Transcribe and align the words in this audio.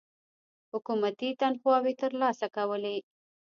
حکومتي 0.71 1.29
تنخواوې 1.41 1.93
تر 2.01 2.11
لاسه 2.21 2.47
کولې. 2.55 2.97